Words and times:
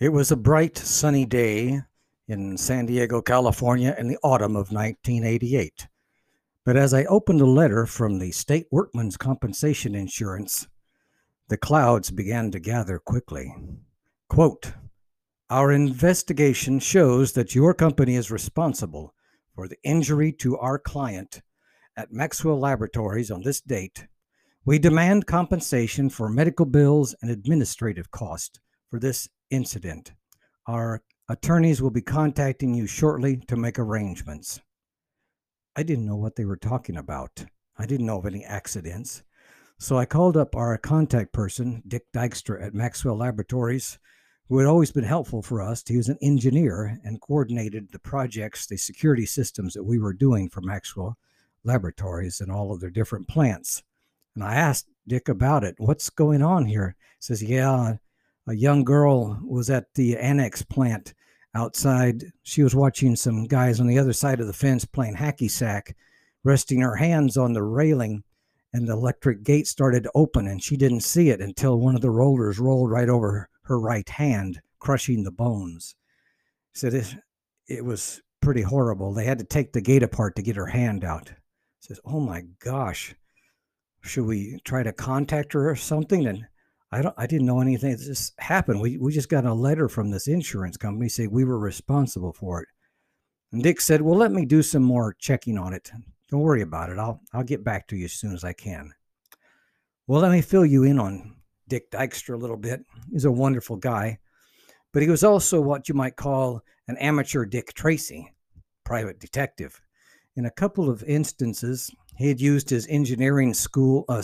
It 0.00 0.12
was 0.12 0.30
a 0.30 0.36
bright, 0.36 0.78
sunny 0.78 1.24
day 1.24 1.80
in 2.28 2.56
San 2.56 2.86
Diego, 2.86 3.20
California 3.20 3.96
in 3.98 4.06
the 4.06 4.18
autumn 4.22 4.54
of 4.54 4.70
1988. 4.70 5.88
But 6.64 6.76
as 6.76 6.94
I 6.94 7.04
opened 7.06 7.40
a 7.40 7.46
letter 7.46 7.84
from 7.84 8.20
the 8.20 8.30
State 8.30 8.68
Workmen's 8.70 9.16
Compensation 9.16 9.96
Insurance, 9.96 10.68
the 11.48 11.56
clouds 11.56 12.12
began 12.12 12.52
to 12.52 12.60
gather 12.60 13.00
quickly. 13.00 13.52
Quote, 14.28 14.72
Our 15.50 15.72
investigation 15.72 16.78
shows 16.78 17.32
that 17.32 17.56
your 17.56 17.74
company 17.74 18.14
is 18.14 18.30
responsible 18.30 19.14
for 19.52 19.66
the 19.66 19.78
injury 19.82 20.30
to 20.34 20.56
our 20.58 20.78
client 20.78 21.42
at 21.96 22.12
Maxwell 22.12 22.60
Laboratories 22.60 23.32
on 23.32 23.42
this 23.42 23.60
date. 23.60 24.06
We 24.64 24.78
demand 24.78 25.26
compensation 25.26 26.08
for 26.08 26.28
medical 26.28 26.66
bills 26.66 27.16
and 27.20 27.32
administrative 27.32 28.12
costs 28.12 28.60
for 28.88 29.00
this 29.00 29.28
incident. 29.50 30.12
Our 30.66 31.02
attorneys 31.28 31.82
will 31.82 31.90
be 31.90 32.02
contacting 32.02 32.74
you 32.74 32.86
shortly 32.86 33.36
to 33.48 33.56
make 33.56 33.78
arrangements. 33.78 34.60
I 35.76 35.82
didn't 35.82 36.06
know 36.06 36.16
what 36.16 36.36
they 36.36 36.44
were 36.44 36.56
talking 36.56 36.96
about. 36.96 37.44
I 37.78 37.86
didn't 37.86 38.06
know 38.06 38.18
of 38.18 38.26
any 38.26 38.44
accidents. 38.44 39.22
So 39.78 39.96
I 39.96 40.06
called 40.06 40.36
up 40.36 40.56
our 40.56 40.76
contact 40.76 41.32
person, 41.32 41.82
Dick 41.86 42.10
Dykstra 42.12 42.60
at 42.64 42.74
Maxwell 42.74 43.16
Laboratories, 43.16 43.98
who 44.48 44.58
had 44.58 44.66
always 44.66 44.90
been 44.90 45.04
helpful 45.04 45.40
for 45.40 45.62
us. 45.62 45.84
He 45.86 45.96
was 45.96 46.08
an 46.08 46.18
engineer 46.20 46.98
and 47.04 47.20
coordinated 47.20 47.92
the 47.92 47.98
projects, 48.00 48.66
the 48.66 48.76
security 48.76 49.26
systems 49.26 49.74
that 49.74 49.84
we 49.84 49.98
were 49.98 50.12
doing 50.12 50.48
for 50.48 50.62
Maxwell 50.62 51.16
Laboratories 51.62 52.40
and 52.40 52.50
all 52.50 52.72
of 52.72 52.80
their 52.80 52.90
different 52.90 53.28
plants. 53.28 53.82
And 54.34 54.42
I 54.42 54.54
asked 54.54 54.88
Dick 55.06 55.28
about 55.28 55.64
it. 55.64 55.76
What's 55.78 56.10
going 56.10 56.42
on 56.42 56.66
here? 56.66 56.96
He 57.18 57.22
says, 57.22 57.42
Yeah, 57.42 57.96
a 58.48 58.54
young 58.54 58.82
girl 58.82 59.38
was 59.44 59.68
at 59.68 59.92
the 59.94 60.16
annex 60.16 60.62
plant 60.62 61.12
outside. 61.54 62.24
She 62.42 62.62
was 62.62 62.74
watching 62.74 63.14
some 63.14 63.44
guys 63.44 63.78
on 63.78 63.86
the 63.86 63.98
other 63.98 64.12
side 64.12 64.40
of 64.40 64.46
the 64.46 64.52
fence 64.52 64.84
playing 64.84 65.16
hacky 65.16 65.50
sack, 65.50 65.94
resting 66.44 66.80
her 66.80 66.96
hands 66.96 67.36
on 67.36 67.52
the 67.52 67.62
railing, 67.62 68.24
and 68.72 68.88
the 68.88 68.92
electric 68.92 69.42
gate 69.42 69.66
started 69.66 70.04
to 70.04 70.10
open, 70.14 70.46
and 70.46 70.62
she 70.62 70.76
didn't 70.76 71.00
see 71.00 71.30
it 71.30 71.40
until 71.40 71.78
one 71.78 71.94
of 71.94 72.00
the 72.00 72.10
rollers 72.10 72.58
rolled 72.58 72.90
right 72.90 73.08
over 73.08 73.48
her 73.62 73.78
right 73.78 74.08
hand, 74.08 74.60
crushing 74.78 75.24
the 75.24 75.30
bones. 75.30 75.94
Said 76.72 76.94
it, 76.94 77.16
it 77.66 77.84
was 77.84 78.22
pretty 78.40 78.62
horrible. 78.62 79.12
They 79.12 79.24
had 79.24 79.38
to 79.40 79.44
take 79.44 79.72
the 79.72 79.80
gate 79.80 80.02
apart 80.02 80.36
to 80.36 80.42
get 80.42 80.56
her 80.56 80.66
hand 80.66 81.04
out. 81.04 81.32
Says, 81.80 82.00
"Oh 82.04 82.20
my 82.20 82.44
gosh, 82.60 83.14
should 84.00 84.26
we 84.26 84.60
try 84.64 84.82
to 84.82 84.92
contact 84.92 85.52
her 85.52 85.68
or 85.68 85.76
something?" 85.76 86.26
And 86.26 86.46
I 86.90 87.02
don't 87.02 87.14
I 87.18 87.26
didn't 87.26 87.46
know 87.46 87.60
anything 87.60 87.90
this 87.90 88.32
happened. 88.38 88.80
We 88.80 88.96
we 88.96 89.12
just 89.12 89.28
got 89.28 89.44
a 89.44 89.52
letter 89.52 89.88
from 89.88 90.10
this 90.10 90.26
insurance 90.26 90.76
company 90.76 91.08
saying 91.08 91.30
we 91.30 91.44
were 91.44 91.58
responsible 91.58 92.32
for 92.32 92.62
it. 92.62 92.68
And 93.52 93.62
Dick 93.62 93.80
said, 93.80 94.02
Well, 94.02 94.16
let 94.16 94.32
me 94.32 94.44
do 94.44 94.62
some 94.62 94.82
more 94.82 95.14
checking 95.18 95.58
on 95.58 95.72
it. 95.72 95.90
Don't 96.30 96.40
worry 96.40 96.62
about 96.62 96.90
it. 96.90 96.98
I'll 96.98 97.20
I'll 97.32 97.44
get 97.44 97.64
back 97.64 97.88
to 97.88 97.96
you 97.96 98.06
as 98.06 98.12
soon 98.12 98.34
as 98.34 98.44
I 98.44 98.52
can. 98.52 98.92
Well, 100.06 100.20
let 100.20 100.32
me 100.32 100.40
fill 100.40 100.64
you 100.64 100.84
in 100.84 100.98
on 100.98 101.36
Dick 101.68 101.90
Dykstra 101.90 102.34
a 102.34 102.38
little 102.38 102.56
bit. 102.56 102.84
He's 103.12 103.26
a 103.26 103.30
wonderful 103.30 103.76
guy, 103.76 104.18
but 104.92 105.02
he 105.02 105.08
was 105.10 105.24
also 105.24 105.60
what 105.60 105.88
you 105.88 105.94
might 105.94 106.16
call 106.16 106.62
an 106.88 106.96
amateur 106.96 107.44
Dick 107.44 107.74
Tracy, 107.74 108.32
private 108.84 109.20
detective. 109.20 109.80
In 110.36 110.46
a 110.46 110.50
couple 110.50 110.88
of 110.88 111.02
instances, 111.04 111.90
he 112.16 112.28
had 112.28 112.40
used 112.40 112.70
his 112.70 112.86
engineering 112.88 113.52
school 113.52 114.06
uh, 114.08 114.22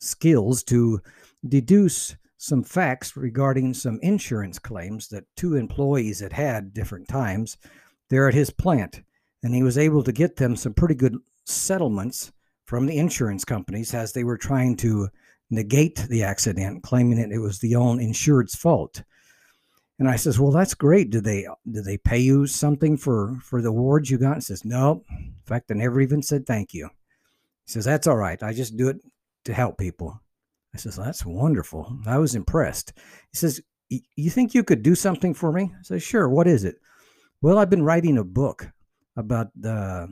skills 0.00 0.62
to 0.64 1.00
deduce 1.46 2.16
some 2.38 2.62
facts 2.62 3.16
regarding 3.16 3.74
some 3.74 3.98
insurance 4.02 4.58
claims 4.58 5.08
that 5.08 5.24
two 5.36 5.54
employees 5.54 6.20
had 6.20 6.32
had 6.32 6.74
different 6.74 7.08
times 7.08 7.56
there 8.08 8.28
at 8.28 8.34
his 8.34 8.50
plant. 8.50 9.02
And 9.42 9.54
he 9.54 9.62
was 9.62 9.78
able 9.78 10.02
to 10.02 10.12
get 10.12 10.36
them 10.36 10.56
some 10.56 10.74
pretty 10.74 10.94
good 10.94 11.16
settlements 11.44 12.32
from 12.64 12.86
the 12.86 12.98
insurance 12.98 13.44
companies 13.44 13.94
as 13.94 14.12
they 14.12 14.24
were 14.24 14.36
trying 14.36 14.76
to 14.78 15.08
negate 15.50 15.96
the 16.08 16.24
accident, 16.24 16.82
claiming 16.82 17.18
that 17.18 17.30
it 17.30 17.38
was 17.38 17.60
the 17.60 17.76
own 17.76 18.00
insured's 18.00 18.54
fault. 18.54 19.02
And 19.98 20.08
I 20.08 20.16
says, 20.16 20.38
"Well, 20.38 20.50
that's 20.50 20.74
great. 20.74 21.10
Did 21.10 21.24
they 21.24 21.46
did 21.70 21.84
they 21.84 21.96
pay 21.96 22.18
you 22.18 22.46
something 22.46 22.96
for 22.96 23.38
for 23.42 23.62
the 23.62 23.68
awards 23.68 24.10
you 24.10 24.18
got?" 24.18 24.34
And 24.34 24.44
says, 24.44 24.64
"No. 24.64 25.04
In 25.10 25.34
fact, 25.44 25.70
I 25.70 25.74
never 25.74 26.00
even 26.00 26.22
said 26.22 26.44
thank 26.44 26.74
you." 26.74 26.90
He 27.64 27.72
says, 27.72 27.86
"That's 27.86 28.06
all 28.06 28.16
right. 28.16 28.42
I 28.42 28.52
just 28.52 28.76
do 28.76 28.88
it 28.88 29.00
to 29.44 29.54
help 29.54 29.78
people." 29.78 30.20
I 30.76 30.78
says, 30.78 30.96
That's 30.96 31.24
wonderful. 31.24 31.98
I 32.06 32.18
was 32.18 32.34
impressed. 32.34 32.92
He 33.32 33.38
says, 33.38 33.60
You 33.88 34.30
think 34.30 34.54
you 34.54 34.62
could 34.62 34.82
do 34.82 34.94
something 34.94 35.32
for 35.32 35.52
me? 35.52 35.72
I 35.78 35.82
says, 35.82 36.02
Sure. 36.02 36.28
What 36.28 36.46
is 36.46 36.64
it? 36.64 36.76
Well, 37.40 37.58
I've 37.58 37.70
been 37.70 37.84
writing 37.84 38.18
a 38.18 38.24
book 38.24 38.68
about 39.16 39.48
uh, 39.64 40.06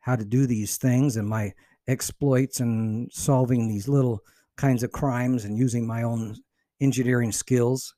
how 0.00 0.16
to 0.16 0.24
do 0.24 0.46
these 0.46 0.78
things 0.78 1.16
and 1.16 1.28
my 1.28 1.52
exploits 1.86 2.60
and 2.60 3.12
solving 3.12 3.68
these 3.68 3.88
little 3.88 4.20
kinds 4.56 4.82
of 4.82 4.92
crimes 4.92 5.44
and 5.44 5.58
using 5.58 5.86
my 5.86 6.02
own 6.02 6.36
engineering 6.80 7.32
skills. 7.32 7.94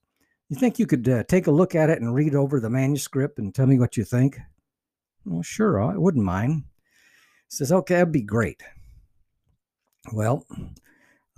You 0.49 0.56
think 0.56 0.79
you 0.79 0.87
could 0.87 1.09
uh, 1.09 1.23
take 1.25 1.47
a 1.47 1.53
look 1.53 1.75
at 1.75 1.91
it 1.91 2.00
and 2.00 2.15
read 2.15 2.35
over 2.35 2.59
the 2.59 2.71
manuscript 2.71 3.39
and 3.39 3.55
tell 3.55 3.67
me 3.67 3.79
what 3.79 3.97
you 3.97 4.05
think? 4.05 4.39
Well, 5.25 5.43
sure, 5.43 5.81
I 5.81 5.97
wouldn't 5.97 6.25
mind. 6.25 6.65
He 7.49 7.56
says, 7.56 7.71
okay, 7.71 7.95
that'd 7.95 8.12
be 8.12 8.23
great. 8.23 8.62
Well, 10.12 10.47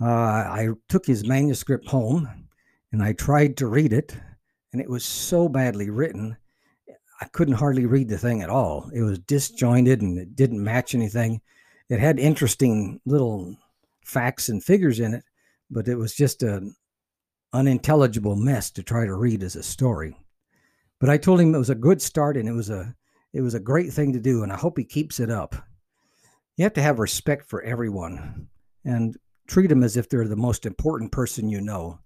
uh, 0.01 0.05
I 0.05 0.69
took 0.89 1.05
his 1.05 1.27
manuscript 1.27 1.87
home 1.87 2.47
and 2.91 3.03
I 3.03 3.13
tried 3.13 3.57
to 3.57 3.67
read 3.67 3.93
it, 3.93 4.17
and 4.73 4.81
it 4.81 4.89
was 4.89 5.05
so 5.05 5.47
badly 5.47 5.89
written, 5.89 6.37
I 7.21 7.25
couldn't 7.25 7.53
hardly 7.55 7.85
read 7.85 8.09
the 8.09 8.17
thing 8.17 8.41
at 8.41 8.49
all. 8.49 8.89
It 8.93 9.01
was 9.01 9.19
disjointed 9.19 10.01
and 10.01 10.17
it 10.17 10.35
didn't 10.35 10.63
match 10.63 10.95
anything. 10.95 11.41
It 11.87 11.99
had 11.99 12.19
interesting 12.19 12.99
little 13.05 13.55
facts 14.03 14.49
and 14.49 14.63
figures 14.63 14.99
in 14.99 15.13
it, 15.13 15.23
but 15.69 15.87
it 15.87 15.95
was 15.95 16.15
just 16.15 16.41
an 16.41 16.75
unintelligible 17.53 18.35
mess 18.35 18.71
to 18.71 18.83
try 18.83 19.05
to 19.05 19.13
read 19.13 19.43
as 19.43 19.55
a 19.55 19.63
story. 19.63 20.17
But 20.99 21.09
I 21.09 21.17
told 21.17 21.39
him 21.39 21.53
it 21.53 21.59
was 21.59 21.69
a 21.69 21.75
good 21.75 22.01
start 22.01 22.37
and 22.37 22.49
it 22.49 22.53
was 22.53 22.69
a 22.69 22.95
it 23.33 23.41
was 23.41 23.53
a 23.53 23.61
great 23.61 23.93
thing 23.93 24.11
to 24.11 24.19
do, 24.19 24.43
and 24.43 24.51
I 24.51 24.57
hope 24.57 24.77
he 24.77 24.83
keeps 24.83 25.19
it 25.19 25.29
up. 25.29 25.55
You 26.57 26.63
have 26.63 26.73
to 26.73 26.81
have 26.81 26.99
respect 26.99 27.45
for 27.47 27.61
everyone. 27.61 28.49
And 28.83 29.15
treat 29.51 29.67
them 29.67 29.83
as 29.83 29.97
if 29.97 30.07
they're 30.07 30.29
the 30.29 30.35
most 30.37 30.65
important 30.65 31.11
person 31.11 31.49
you 31.49 31.59
know. 31.59 31.99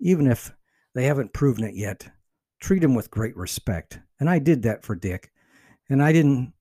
Even 0.00 0.26
if 0.26 0.50
they 0.94 1.04
haven't 1.04 1.34
proven 1.34 1.62
it 1.64 1.74
yet, 1.74 2.08
treat 2.58 2.80
them 2.80 2.94
with 2.94 3.10
great 3.10 3.36
respect. 3.36 4.00
And 4.18 4.30
I 4.30 4.38
did 4.38 4.62
that 4.62 4.82
for 4.82 4.94
Dick. 4.94 5.30
And 5.90 6.02
I 6.02 6.10
didn't 6.10 6.54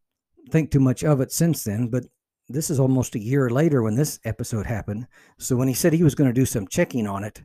think 0.52 0.72
too 0.72 0.82
much 0.82 1.06
of 1.06 1.22
it 1.22 1.32
since 1.32 1.64
then, 1.64 1.88
but 1.88 2.04
this 2.50 2.70
is 2.70 2.82
almost 2.82 3.16
a 3.16 3.20
year 3.20 3.50
later 3.50 3.82
when 3.82 3.96
this 3.96 4.20
episode 4.26 4.66
happened. 4.66 5.08
So 5.38 5.56
when 5.56 5.70
he 5.70 5.74
said 5.74 5.94
he 5.94 6.04
was 6.04 6.16
going 6.16 6.30
to 6.30 6.34
do 6.34 6.46
some 6.46 6.68
checking 6.68 7.08
on 7.08 7.24
it, 7.24 7.42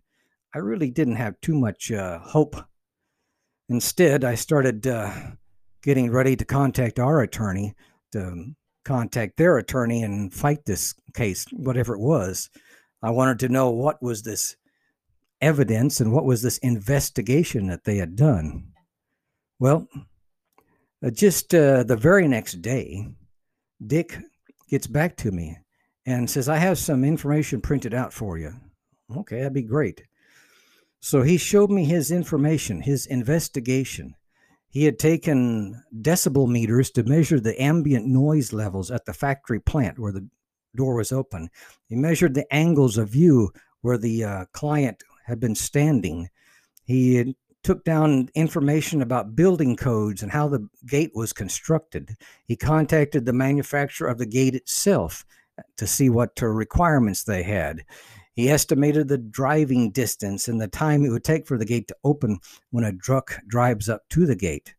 I 0.52 0.58
really 0.58 0.90
didn't 0.90 1.16
have 1.16 1.40
too 1.40 1.54
much 1.54 1.92
uh, 1.92 2.18
hope. 2.18 2.56
Instead, 3.68 4.24
I 4.24 4.34
started 4.34 4.84
uh, 4.88 5.12
getting 5.80 6.10
ready 6.10 6.34
to 6.34 6.44
contact 6.44 6.98
our 6.98 7.20
attorney 7.20 7.76
to 8.12 8.54
contact 8.84 9.36
their 9.36 9.58
attorney 9.58 10.02
and 10.02 10.32
fight 10.32 10.64
this 10.64 10.94
case, 11.14 11.46
whatever 11.52 11.94
it 11.94 12.00
was. 12.00 12.50
I 13.04 13.10
wanted 13.10 13.38
to 13.40 13.50
know 13.50 13.70
what 13.70 14.02
was 14.02 14.22
this 14.22 14.56
evidence 15.40 16.00
and 16.00 16.10
what 16.10 16.24
was 16.24 16.40
this 16.40 16.56
investigation 16.58 17.66
that 17.66 17.84
they 17.84 17.98
had 17.98 18.16
done. 18.16 18.72
Well, 19.58 19.86
uh, 21.04 21.10
just 21.10 21.54
uh, 21.54 21.82
the 21.82 21.96
very 21.96 22.26
next 22.26 22.62
day, 22.62 23.06
Dick 23.86 24.16
gets 24.70 24.86
back 24.86 25.16
to 25.18 25.30
me 25.30 25.58
and 26.06 26.30
says, 26.30 26.48
I 26.48 26.56
have 26.56 26.78
some 26.78 27.04
information 27.04 27.60
printed 27.60 27.92
out 27.92 28.12
for 28.12 28.38
you. 28.38 28.54
Okay, 29.14 29.38
that'd 29.38 29.52
be 29.52 29.62
great. 29.62 30.02
So 31.00 31.20
he 31.20 31.36
showed 31.36 31.70
me 31.70 31.84
his 31.84 32.10
information, 32.10 32.80
his 32.80 33.04
investigation. 33.04 34.14
He 34.70 34.84
had 34.84 34.98
taken 34.98 35.84
decibel 35.94 36.48
meters 36.48 36.90
to 36.92 37.02
measure 37.02 37.38
the 37.38 37.60
ambient 37.62 38.06
noise 38.06 38.54
levels 38.54 38.90
at 38.90 39.04
the 39.04 39.12
factory 39.12 39.60
plant 39.60 39.98
where 39.98 40.12
the 40.12 40.26
door 40.74 40.96
was 40.96 41.12
open. 41.12 41.50
He 41.88 41.96
measured 41.96 42.34
the 42.34 42.52
angles 42.52 42.98
of 42.98 43.08
view 43.08 43.52
where 43.82 43.98
the 43.98 44.24
uh, 44.24 44.44
client 44.52 45.02
had 45.26 45.40
been 45.40 45.54
standing. 45.54 46.28
He 46.84 47.34
took 47.62 47.84
down 47.84 48.28
information 48.34 49.00
about 49.00 49.34
building 49.34 49.74
codes 49.74 50.22
and 50.22 50.30
how 50.30 50.48
the 50.48 50.68
gate 50.86 51.12
was 51.14 51.32
constructed. 51.32 52.14
He 52.46 52.56
contacted 52.56 53.24
the 53.24 53.32
manufacturer 53.32 54.08
of 54.08 54.18
the 54.18 54.26
gate 54.26 54.54
itself 54.54 55.24
to 55.76 55.86
see 55.86 56.10
what 56.10 56.42
uh, 56.42 56.46
requirements 56.46 57.24
they 57.24 57.42
had. 57.42 57.84
He 58.34 58.50
estimated 58.50 59.08
the 59.08 59.18
driving 59.18 59.92
distance 59.92 60.48
and 60.48 60.60
the 60.60 60.68
time 60.68 61.04
it 61.04 61.10
would 61.10 61.24
take 61.24 61.46
for 61.46 61.56
the 61.56 61.64
gate 61.64 61.88
to 61.88 61.96
open 62.04 62.38
when 62.70 62.84
a 62.84 62.92
truck 62.92 63.38
drives 63.46 63.88
up 63.88 64.02
to 64.10 64.26
the 64.26 64.36
gate. 64.36 64.74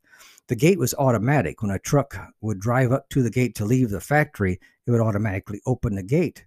The 0.47 0.55
gate 0.55 0.77
was 0.77 0.93
automatic. 0.95 1.61
When 1.61 1.71
a 1.71 1.79
truck 1.79 2.17
would 2.41 2.59
drive 2.59 2.91
up 2.91 3.09
to 3.09 3.23
the 3.23 3.31
gate 3.31 3.55
to 3.55 3.65
leave 3.65 3.89
the 3.89 4.01
factory, 4.01 4.59
it 4.85 4.91
would 4.91 5.01
automatically 5.01 5.61
open 5.65 5.95
the 5.95 6.03
gate. 6.03 6.45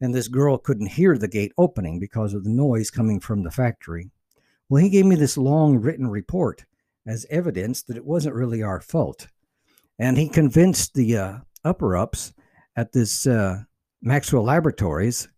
And 0.00 0.14
this 0.14 0.28
girl 0.28 0.56
couldn't 0.56 0.86
hear 0.86 1.18
the 1.18 1.28
gate 1.28 1.52
opening 1.58 1.98
because 2.00 2.32
of 2.32 2.44
the 2.44 2.50
noise 2.50 2.90
coming 2.90 3.20
from 3.20 3.42
the 3.42 3.50
factory. 3.50 4.10
Well, 4.68 4.82
he 4.82 4.88
gave 4.88 5.04
me 5.04 5.16
this 5.16 5.36
long 5.36 5.78
written 5.78 6.08
report 6.08 6.64
as 7.06 7.26
evidence 7.28 7.82
that 7.82 7.96
it 7.96 8.04
wasn't 8.04 8.34
really 8.34 8.62
our 8.62 8.80
fault. 8.80 9.26
And 9.98 10.16
he 10.16 10.28
convinced 10.28 10.94
the 10.94 11.16
uh, 11.16 11.38
upper 11.64 11.96
ups 11.96 12.32
at 12.76 12.92
this 12.92 13.26
uh, 13.26 13.64
Maxwell 14.00 14.44
Laboratories 14.44 15.28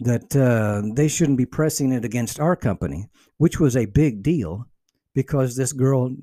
that 0.00 0.34
uh, 0.34 0.82
they 0.94 1.08
shouldn't 1.08 1.38
be 1.38 1.46
pressing 1.46 1.92
it 1.92 2.04
against 2.04 2.40
our 2.40 2.56
company, 2.56 3.08
which 3.36 3.60
was 3.60 3.76
a 3.76 3.84
big 3.84 4.22
deal 4.22 4.66
because 5.14 5.54
this 5.54 5.72
girl 5.72 6.16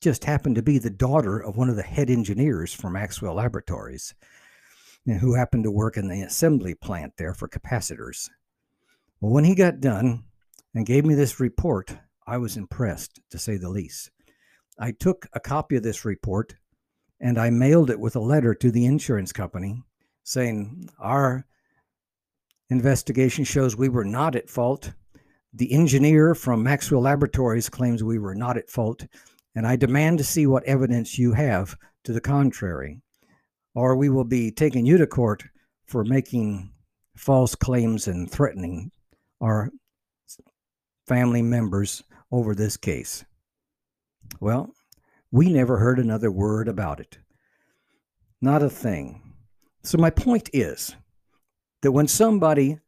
just 0.00 0.24
happened 0.24 0.56
to 0.56 0.62
be 0.62 0.78
the 0.78 0.90
daughter 0.90 1.38
of 1.38 1.56
one 1.56 1.70
of 1.70 1.76
the 1.76 1.82
head 1.82 2.10
engineers 2.10 2.74
for 2.74 2.90
Maxwell 2.90 3.34
Laboratories, 3.34 4.14
who 5.06 5.34
happened 5.34 5.64
to 5.64 5.70
work 5.70 5.96
in 5.96 6.08
the 6.08 6.22
assembly 6.22 6.74
plant 6.74 7.14
there 7.16 7.34
for 7.34 7.48
capacitors. 7.48 8.28
Well, 9.20 9.32
when 9.32 9.44
he 9.44 9.54
got 9.54 9.80
done 9.80 10.24
and 10.74 10.86
gave 10.86 11.04
me 11.04 11.14
this 11.14 11.40
report, 11.40 11.96
I 12.26 12.38
was 12.38 12.56
impressed, 12.56 13.20
to 13.30 13.38
say 13.38 13.56
the 13.56 13.68
least. 13.68 14.10
I 14.78 14.92
took 14.92 15.26
a 15.32 15.40
copy 15.40 15.76
of 15.76 15.82
this 15.82 16.04
report 16.04 16.56
and 17.20 17.38
I 17.38 17.50
mailed 17.50 17.90
it 17.90 18.00
with 18.00 18.16
a 18.16 18.20
letter 18.20 18.54
to 18.54 18.70
the 18.70 18.84
insurance 18.84 19.32
company 19.32 19.82
saying, 20.24 20.88
Our 20.98 21.46
investigation 22.68 23.44
shows 23.44 23.76
we 23.76 23.88
were 23.88 24.04
not 24.04 24.34
at 24.34 24.50
fault. 24.50 24.92
The 25.54 25.72
engineer 25.72 26.34
from 26.34 26.62
Maxwell 26.62 27.02
Laboratories 27.02 27.68
claims 27.68 28.02
we 28.02 28.18
were 28.18 28.34
not 28.34 28.56
at 28.56 28.70
fault, 28.70 29.06
and 29.54 29.66
I 29.66 29.76
demand 29.76 30.18
to 30.18 30.24
see 30.24 30.46
what 30.46 30.64
evidence 30.64 31.18
you 31.18 31.32
have 31.32 31.76
to 32.04 32.12
the 32.12 32.20
contrary, 32.20 33.00
or 33.74 33.96
we 33.96 34.08
will 34.08 34.24
be 34.24 34.50
taking 34.50 34.86
you 34.86 34.98
to 34.98 35.06
court 35.06 35.44
for 35.86 36.04
making 36.04 36.70
false 37.16 37.54
claims 37.54 38.06
and 38.08 38.30
threatening 38.30 38.90
our 39.40 39.70
family 41.06 41.42
members 41.42 42.02
over 42.30 42.54
this 42.54 42.76
case. 42.76 43.24
Well, 44.40 44.74
we 45.30 45.52
never 45.52 45.78
heard 45.78 45.98
another 45.98 46.30
word 46.30 46.68
about 46.68 47.00
it. 47.00 47.18
Not 48.40 48.62
a 48.62 48.70
thing. 48.70 49.20
So, 49.82 49.98
my 49.98 50.10
point 50.10 50.48
is 50.52 50.94
that 51.82 51.92
when 51.92 52.08
somebody 52.08 52.78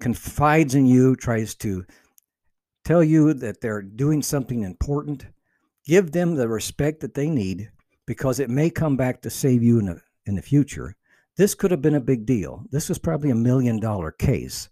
confides 0.00 0.74
in 0.74 0.86
you, 0.86 1.16
tries 1.16 1.54
to 1.56 1.84
tell 2.84 3.02
you 3.02 3.34
that 3.34 3.60
they're 3.60 3.82
doing 3.82 4.22
something 4.22 4.62
important, 4.62 5.26
give 5.84 6.12
them 6.12 6.36
the 6.36 6.48
respect 6.48 7.00
that 7.00 7.14
they 7.14 7.28
need 7.28 7.70
because 8.08 8.40
it 8.40 8.50
may 8.50 8.70
come 8.70 8.96
back 8.96 9.20
to 9.22 9.30
save 9.30 9.62
you 9.62 9.78
in 9.78 9.86
the, 9.86 10.00
in 10.26 10.34
the 10.34 10.42
future. 10.42 10.96
This 11.36 11.54
could 11.54 11.70
have 11.70 11.82
been 11.82 11.94
a 11.94 12.00
big 12.00 12.26
deal. 12.26 12.64
This 12.72 12.88
was 12.88 12.98
probably 12.98 13.30
a 13.30 13.36
million 13.36 13.78
dollar 13.78 14.10
case, 14.10 14.68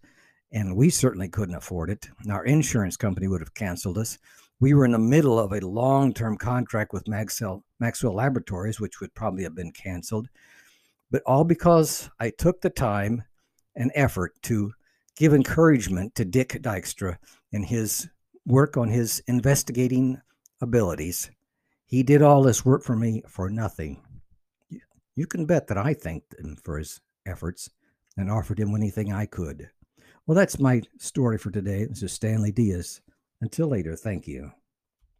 and 0.50 0.74
we 0.74 0.90
certainly 0.90 1.28
couldn't 1.28 1.54
afford 1.54 1.90
it. 1.90 2.08
Our 2.28 2.44
insurance 2.44 2.96
company 2.96 3.28
would 3.28 3.40
have 3.40 3.54
canceled 3.54 3.98
us. 3.98 4.18
We 4.58 4.74
were 4.74 4.86
in 4.86 4.92
the 4.92 4.98
middle 4.98 5.38
of 5.38 5.52
a 5.52 5.60
long 5.60 6.12
term 6.12 6.36
contract 6.36 6.92
with 6.92 7.06
Maxwell, 7.06 7.62
Maxwell 7.78 8.14
Laboratories, 8.16 8.80
which 8.80 9.00
would 9.00 9.14
probably 9.14 9.44
have 9.44 9.54
been 9.54 9.70
canceled 9.70 10.28
but 11.10 11.22
all 11.24 11.44
because 11.44 12.10
I 12.18 12.30
took 12.30 12.60
the 12.60 12.70
time 12.70 13.24
and 13.74 13.92
effort 13.94 14.34
to 14.42 14.72
give 15.16 15.32
encouragement 15.32 16.14
to 16.16 16.24
Dick 16.24 16.50
Dykstra 16.62 17.18
in 17.52 17.64
his 17.64 18.08
work 18.44 18.76
on 18.76 18.88
his 18.88 19.22
investigating 19.26 20.20
abilities. 20.60 21.30
He 21.86 22.02
did 22.02 22.20
all 22.20 22.42
this 22.42 22.64
work 22.64 22.82
for 22.82 22.96
me 22.96 23.22
for 23.28 23.48
nothing. 23.48 24.02
You 25.14 25.26
can 25.26 25.46
bet 25.46 25.68
that 25.68 25.78
I 25.78 25.94
thanked 25.94 26.34
him 26.38 26.56
for 26.56 26.78
his 26.78 27.00
efforts 27.26 27.70
and 28.16 28.30
offered 28.30 28.58
him 28.58 28.74
anything 28.74 29.12
I 29.12 29.26
could. 29.26 29.70
Well, 30.26 30.34
that's 30.34 30.58
my 30.58 30.82
story 30.98 31.38
for 31.38 31.52
today. 31.52 31.84
This 31.84 32.02
is 32.02 32.12
Stanley 32.12 32.50
Diaz. 32.50 33.00
Until 33.40 33.68
later, 33.68 33.94
thank 33.94 34.26
you. 34.26 34.50